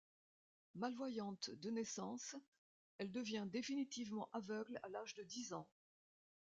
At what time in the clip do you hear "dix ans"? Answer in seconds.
5.21-5.67